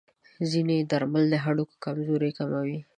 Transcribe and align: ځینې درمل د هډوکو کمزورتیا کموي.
ځینې 0.51 0.77
درمل 0.91 1.25
د 1.33 1.35
هډوکو 1.43 1.81
کمزورتیا 1.85 2.35
کموي. 2.37 2.79